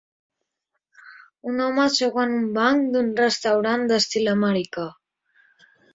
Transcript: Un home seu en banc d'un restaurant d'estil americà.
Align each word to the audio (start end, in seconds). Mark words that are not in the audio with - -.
Un 1.51 1.59
home 1.65 1.85
seu 1.97 2.17
en 2.23 2.33
banc 2.57 2.89
d'un 2.95 3.11
restaurant 3.21 3.85
d'estil 3.93 4.33
americà. 4.33 4.87